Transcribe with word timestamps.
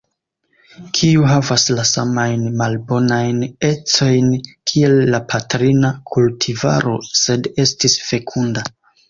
Kiu 0.99 1.25
havas 1.31 1.65
la 1.79 1.83
samajn 1.89 2.47
malbonajn 2.61 3.43
ecojn 3.69 4.33
kiel 4.73 4.97
la 5.17 5.21
patrina 5.35 5.93
kultivaro, 6.15 6.97
sed 7.23 7.53
estis 7.67 8.01
fekunda. 8.09 8.67